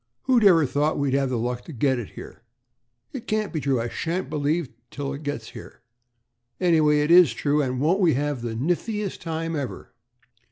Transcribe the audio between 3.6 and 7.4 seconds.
true. I shan't believe it till it gets here." "Anyway, it is